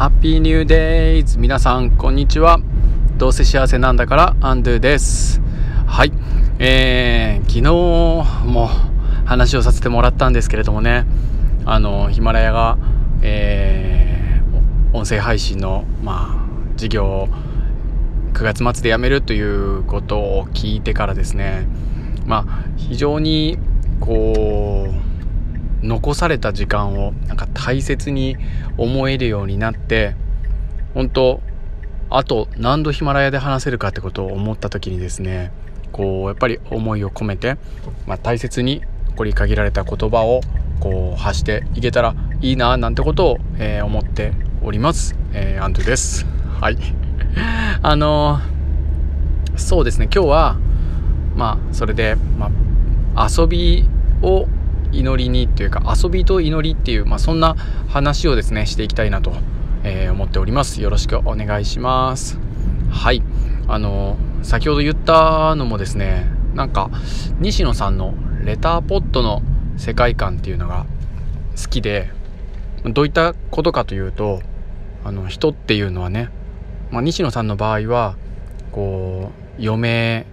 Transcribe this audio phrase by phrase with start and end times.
[0.00, 2.58] ハッピーニューデイズ皆さんこんにちは。
[3.18, 5.42] どうせ幸せなんだからアンドゥです。
[5.86, 6.12] はい。
[6.58, 7.62] えー、昨日
[8.50, 8.70] も
[9.26, 11.04] 話をさせてもらったんですけれどもね。
[11.66, 12.78] あのヒマラヤが、
[13.20, 17.28] えー、音声配信のまあ事業を
[18.32, 21.66] 9月末で辞めるということを聞いてからですね。
[22.24, 23.58] まあ非常に
[24.00, 25.09] こう
[25.82, 28.36] 残された時間をなんか大切に
[28.76, 30.14] 思えるようになって
[30.94, 31.40] 本当
[32.10, 35.52] あと何度ヒマラヤで話せるかってことを思った時にですね
[35.92, 37.56] こうやっぱり思いを込めて、
[38.06, 40.40] まあ、大切に残り限られた言葉を
[40.80, 46.26] こう発していけたらいいななんてことを、えー、思っております、えー、アンドゥです。
[46.60, 46.78] はい。
[47.82, 50.08] あのー、そうですね。
[50.12, 50.56] 今日は
[51.36, 52.50] まあそれで、ま
[53.14, 53.86] あ、遊び
[54.22, 54.48] を
[54.92, 57.54] 祈りにっていうか遊びと祈りっていう、まあ、そんな
[57.88, 59.32] 話をですねしていきたいなと、
[59.84, 60.82] えー、思っております。
[60.82, 62.38] よろしくお願いします。
[62.90, 63.22] はい。
[63.68, 66.90] あの先ほど言ったのもですねなんか
[67.38, 69.42] 西野さんのレターポットの
[69.76, 70.86] 世界観っていうのが
[71.56, 72.10] 好きで
[72.84, 74.42] どういったことかというと
[75.04, 76.30] あの人っていうのはね、
[76.90, 78.16] まあ、西野さんの場合は
[78.72, 80.26] こう余命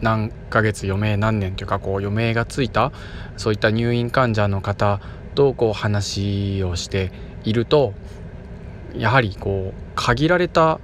[0.00, 2.92] 何ヶ月余命何年というかこう余命がついた
[3.36, 5.00] そういった入院患者の方
[5.34, 7.12] とこう話をして
[7.44, 7.94] いると
[8.94, 10.80] やはりこう限られた、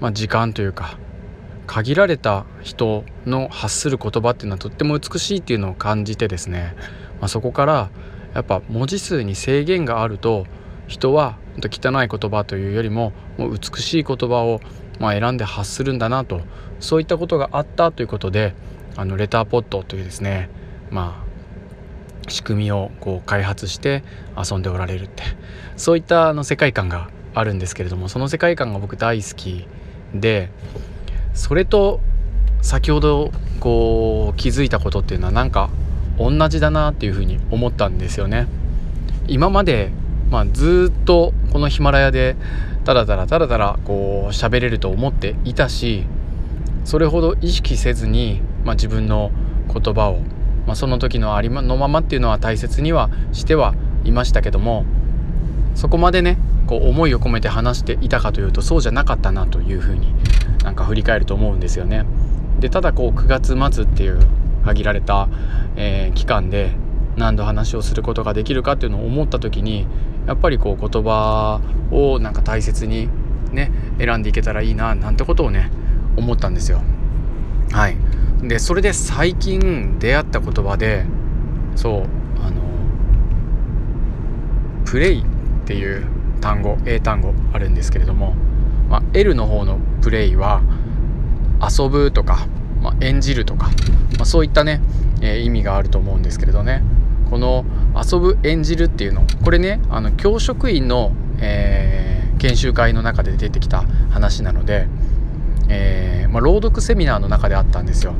[0.00, 0.98] まあ、時間というか
[1.66, 6.74] 限られた人の発する言葉っていうのはとっても美しいっていうのを感じてですね、
[7.20, 7.90] まあ、そこから
[8.34, 10.46] やっぱ文字数に制限があると
[10.88, 14.60] 人は汚い言葉というよりももう美しい言葉を
[14.98, 16.42] ま選んで発するんだなと
[16.80, 18.54] そういったことがあったということで
[18.96, 20.50] あのレターポットというですね
[20.90, 21.30] まあ
[22.30, 24.02] 仕組みをこう開発して
[24.36, 25.22] 遊んでおられるって
[25.76, 29.66] そういったあの世界観があるんですけれどもその世界観が僕大好き
[30.14, 30.50] で
[31.34, 32.00] それと
[32.62, 35.70] 先ほどこう気づいたことっていうのはなんか
[36.18, 38.46] 同じだなっていうふうに思ったんですよね。
[39.26, 39.90] 今まで、
[40.30, 42.36] まあ、ずっとこのヒマラヤで
[42.84, 46.04] ただただただただこう喋れると思っていたし
[46.84, 49.30] それほど意識せずに、まあ、自分の
[49.72, 50.20] 言葉を、
[50.66, 53.74] まあ、その時のありのままっていうのは大切にはしては
[54.04, 54.84] いましたけども
[55.74, 60.14] そこまでねこう思いを込めて話していたかというとそうじゃなかったなというふうに
[60.64, 62.04] なんか振り返ると思うんですよね。
[62.60, 64.20] でただこう9月末っていう
[64.64, 65.28] 限られた、
[65.76, 66.72] えー、期間で
[67.16, 69.86] 何度話をすることができるかっていうのを思った時に
[70.26, 71.60] やっぱりこう言葉
[71.90, 73.08] をなんか大切に
[73.52, 75.70] ね選んでいけたらいいななんてことをね
[76.20, 76.82] 思ったんですよ。
[77.72, 77.96] はい、
[78.42, 81.04] でそれで最近出会った言葉で
[81.76, 82.02] そう
[82.44, 82.62] あの
[84.84, 85.24] プレイっ
[85.66, 86.06] ていう
[86.40, 88.34] 単語英単語あるんですけれども、
[88.88, 90.62] まあ、L の方のプレイは
[91.60, 92.46] 遊ぶとか、
[92.82, 93.66] まあ、演じるとか、
[94.16, 94.80] まあ、そういったね、
[95.20, 96.82] えー、意味があると思うんですけれどね
[97.30, 97.64] この
[97.94, 104.88] 遊ぶ演じるっていうのこれねあの教職員の、えー、研修会の中で出てきた話なので
[105.70, 108.14] えー、まあ、朗読セミナーの中であったんですよ。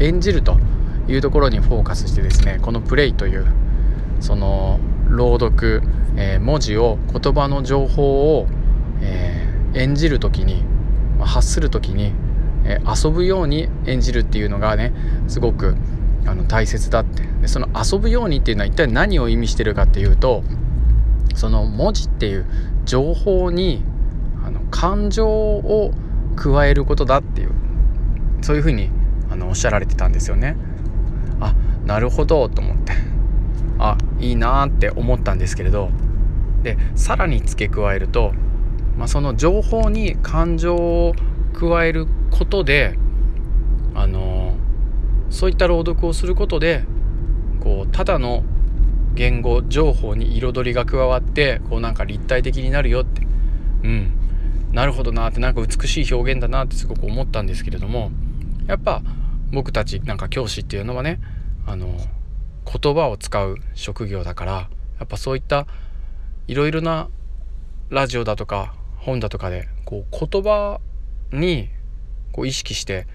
[0.00, 0.58] 演じると
[1.06, 3.46] いうところにフォーカスしてですねこのプレイという
[4.18, 5.82] その朗読、
[6.16, 8.48] えー、文字を言葉の情報を、
[9.00, 10.64] えー、演じる時に、
[11.18, 12.12] ま、発する時に、
[12.64, 14.92] え遊ぶように演じるっていうのがね
[15.28, 15.76] すごく
[16.26, 17.22] あの大切だって。
[17.40, 20.42] でその遊ぶようにっていうのは一体何を意味してるかっていうと
[21.36, 22.46] その文字っていう
[22.84, 23.84] 情報に
[24.44, 25.92] あの感情を
[26.38, 27.50] 加えることだっていう
[28.42, 28.90] そういうふうに
[29.30, 30.56] あのおっしゃられてたんですよね。
[31.40, 31.54] あ
[31.84, 32.92] なるほどと思って。
[33.80, 35.90] あいいなって思ったんですけれど。
[36.62, 38.32] でさらに付け加えると、
[38.96, 41.14] まあ、その情報に感情を
[41.54, 42.98] 加えることで
[43.94, 44.56] あの
[45.30, 46.84] そういった朗読をすることで
[47.60, 48.42] こうただの
[49.14, 53.22] 言語情報に彩りが加わってこうなんか立体的になるよって。
[53.84, 54.17] うん。
[54.72, 58.10] なるほどなってなんか美しい表現だなってすごく思ったんですけれども
[58.66, 59.02] やっぱ
[59.50, 61.20] 僕たちなんか教師っていうのはね
[61.66, 61.98] あの
[62.66, 65.66] 言葉を使う職業だからやっぱそういった
[66.46, 67.08] いろいろな
[67.88, 70.80] ラジオだとか本だとかでこう言葉
[71.32, 71.70] に
[72.32, 73.06] こう意識して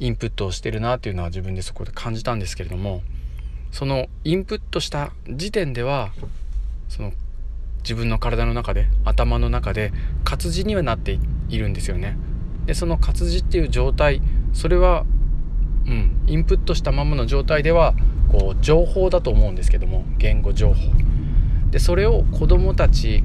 [0.00, 3.02] インプットをしてるなっていうのは自分でそこで感じたんですけれども
[3.70, 6.10] そのインプットした時点では
[6.88, 7.12] その
[7.82, 9.92] 自分の体の中で頭の中で
[10.24, 12.16] 活字にはなっているんですよね。
[12.66, 14.20] でその活字っていう状態
[14.52, 15.06] それは、
[15.86, 17.94] うん、インプットしたままの状態では
[18.30, 20.92] こう情報だと思うんですけども言語情報。
[21.70, 23.22] でそれを子どもたち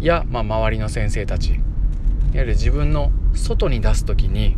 [0.00, 1.60] や、まあ、周りの先生たちいわ
[2.34, 4.56] ゆる自分の外に出す時に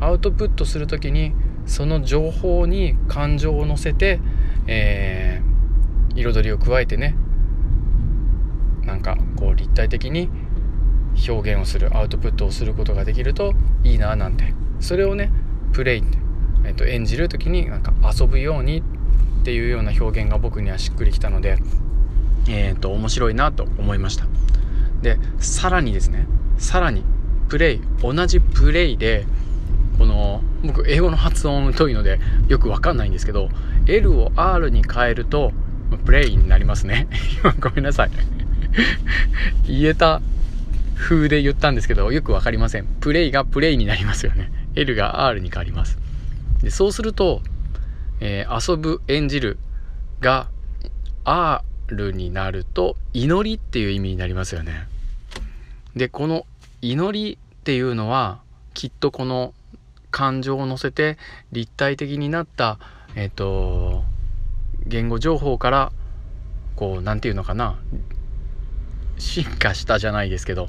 [0.00, 1.32] アウトプットする時に
[1.66, 4.20] その情報に感情を乗せて、
[4.66, 7.16] えー、彩りを加えてね
[9.88, 10.28] 体的に
[11.28, 13.54] 表現をするアウトプットをすることができると
[13.84, 14.54] いいななんて。
[14.80, 15.30] それをね
[15.72, 16.18] プレイって、
[16.64, 18.82] えー、と演じる時になんか遊ぶようにっ
[19.44, 21.58] ていうような表現が僕にはしっくりきたので、
[22.48, 24.26] えー、と面白いなと思いました。
[25.02, 26.26] でさらにですね
[26.58, 27.04] さらに
[27.48, 29.26] プレイ同じプレイで
[29.98, 33.48] この僕英語の発音遠いのでよくわかんないんですけど
[33.86, 35.52] L を R に変えると
[36.04, 37.08] プレイになりますね。
[37.60, 38.10] ごめんなさい。
[39.66, 40.20] 言えた
[40.96, 42.84] 風で言ったんですけどよく分かりません。
[43.00, 44.50] プレイがプレイになりますよね。
[44.74, 45.98] L が R に変わります。
[46.62, 47.40] でそうすると、
[48.20, 49.58] えー、遊ぶ演じる
[50.20, 50.48] が
[51.24, 51.62] R
[52.12, 54.88] になると祈りっていう意味になりますよね。
[55.96, 56.46] でこの
[56.82, 58.40] 祈りっていうのは
[58.74, 59.54] きっとこの
[60.10, 61.18] 感情を乗せて
[61.52, 62.78] 立体的になった
[63.14, 64.04] えっ、ー、と
[64.86, 65.92] 言語情報から
[66.76, 67.76] こう何て言うのかな
[69.18, 70.68] 進化したじゃないですけど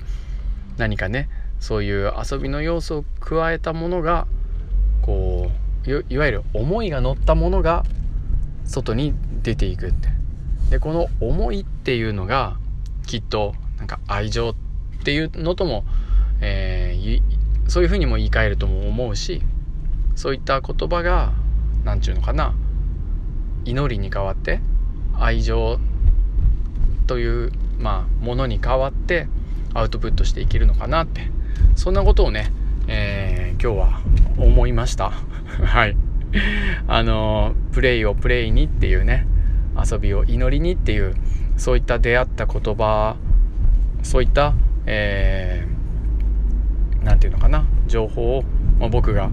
[0.77, 1.29] 何かね
[1.59, 4.27] そういう遊びの要素を加えたものが
[5.01, 5.51] こ
[5.85, 7.83] ういわゆる思いが乗ったものが
[8.65, 10.19] 外に出ていくって。
[10.69, 12.57] でこの思いっていうのが
[13.07, 14.55] きっとなんか愛情っ
[15.03, 15.83] ていうのとも、
[16.41, 17.21] えー、
[17.67, 19.41] そういうふうにも言い換えるとも思うし
[20.15, 21.33] そういった言葉が
[21.83, 22.53] 何ちゅうのかな
[23.65, 24.61] 祈りに代わって
[25.17, 25.79] 愛情
[27.07, 29.27] というまあ、ものに変わって
[29.73, 31.31] アウトプットしていけるのかなって。
[31.75, 32.51] そんなことをね、
[32.87, 34.01] えー、今日は
[34.37, 35.11] 思いました。
[35.63, 35.95] はい。
[36.87, 39.25] あのプレイをプレイにっていうね
[39.75, 41.15] 遊びを祈りにっていう
[41.57, 43.15] そういった出会った言葉
[44.03, 44.53] そういった
[44.85, 48.43] えー、て言うのかな情報を、
[48.79, 49.29] まあ、僕が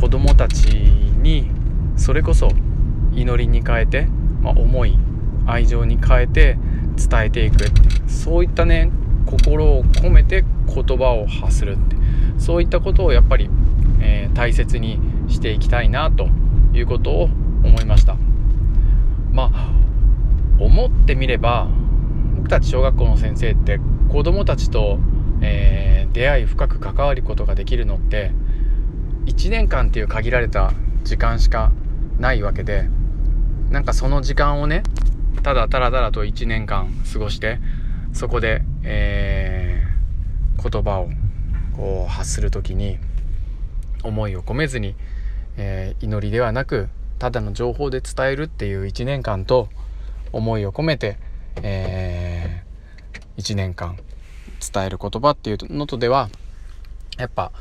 [0.00, 1.50] 子供たちに
[1.96, 2.48] それこそ
[3.12, 4.06] 祈りに変えて、
[4.42, 4.98] まあ、思い
[5.46, 6.58] 愛情に変えて
[6.98, 7.66] 伝えていくて
[8.08, 8.90] そういったね
[9.26, 11.96] 心を込めて言葉を発するって
[12.38, 13.50] そういったことをやっぱり、
[14.00, 14.98] えー、大切に
[15.28, 16.28] していきたいなと
[16.72, 17.24] いうことを
[17.64, 18.16] 思いました。
[19.32, 19.72] まあ
[20.58, 21.68] 思ってみれば
[22.36, 23.78] 僕たち小学校の先生って
[24.08, 24.98] 子どもたちと、
[25.42, 28.32] えー、出会い深く関わることができるのって
[29.26, 30.72] 1年間っていう限られた
[31.04, 31.72] 時間しか
[32.18, 32.88] ないわけで
[33.70, 34.82] なんかその時間をね
[35.42, 37.58] ただただただと1年間過ごして
[38.12, 41.08] そこで、えー、言葉を
[41.76, 42.98] こう発する時に
[44.02, 44.94] 思いを込めずに、
[45.56, 46.88] えー、祈りではなく
[47.18, 49.68] ただの情報で伝えるっていう1年間と
[50.32, 51.18] 思いを込めて、
[51.62, 53.96] えー、1年間
[54.72, 56.28] 伝える言葉っていうのとでは
[57.16, 57.52] やっぱ、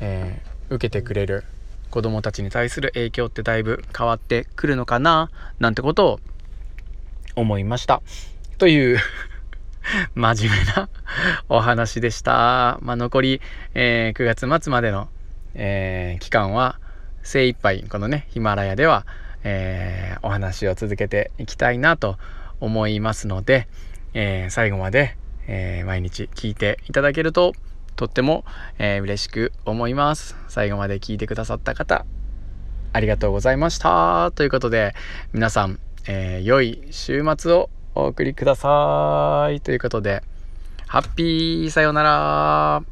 [0.00, 1.44] えー、受けてくれる
[1.90, 6.20] 子供たちに対する影響ってだいぶ変わってくるのかななんてことを
[7.36, 8.02] 思いました。
[8.58, 8.98] という
[10.14, 10.88] 真面目な
[11.48, 12.78] お話でした。
[12.82, 13.40] まあ、残り、
[13.74, 15.08] えー、9月末までの、
[15.54, 16.80] えー、期間は
[17.22, 19.06] 精一杯このねヒマラヤでは、
[19.44, 22.18] えー、お話を続けていきたいなと
[22.58, 23.68] 思いますので、
[24.14, 25.16] え最後まで、
[25.46, 27.52] え毎日聞いていただけると
[27.96, 28.44] とっても、
[28.78, 30.36] えー、嬉しく思います。
[30.48, 32.06] 最後まで聞いてくださった方
[32.92, 34.32] ありがとうございました。
[34.34, 34.94] ということで
[35.32, 39.60] 皆さんえー、良い週末をお送りください。
[39.60, 40.22] ということで、
[40.86, 42.82] ハッピーさようなら